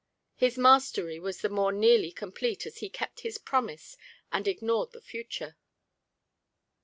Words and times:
His 0.33 0.57
mastery 0.57 1.19
was 1.19 1.41
the 1.41 1.49
more 1.49 1.71
nearly 1.71 2.11
complete 2.11 2.65
as 2.65 2.77
he 2.79 2.89
kept 2.89 3.19
his 3.19 3.37
promise 3.37 3.97
and 4.31 4.47
ignored 4.47 4.93
the 4.93 5.01
future. 5.03 5.57